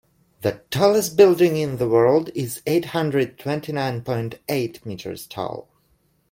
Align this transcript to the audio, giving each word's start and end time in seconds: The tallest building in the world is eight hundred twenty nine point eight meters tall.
The 0.41 0.63
tallest 0.71 1.15
building 1.15 1.57
in 1.57 1.77
the 1.77 1.87
world 1.87 2.31
is 2.33 2.63
eight 2.65 2.85
hundred 2.85 3.37
twenty 3.37 3.71
nine 3.71 4.01
point 4.01 4.39
eight 4.49 4.83
meters 4.83 5.27
tall. 5.27 5.67